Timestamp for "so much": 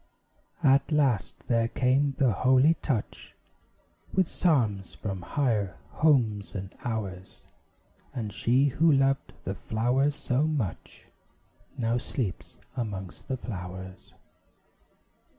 10.15-11.05